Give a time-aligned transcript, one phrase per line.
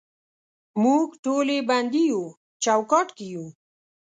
[0.83, 2.23] موږ ټولې بندې یو
[2.63, 3.45] چوکاټ کې یو